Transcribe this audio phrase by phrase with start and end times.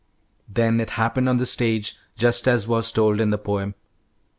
[0.51, 3.75] Then it happened on the stage just as was told in the poem.